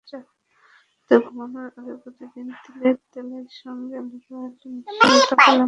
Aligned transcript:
রাতে 0.09 1.15
ঘুমানোর 1.25 1.67
আগে 1.77 1.93
প্রতিদিন 2.03 2.47
তিলের 2.63 2.97
তেলের 3.11 3.47
সঙ্গে 3.61 3.95
অলিভ 4.01 4.25
অয়েল 4.31 4.53
মিশিয়ে 4.73 5.19
ত্বকে 5.19 5.39
লাগান। 5.39 5.59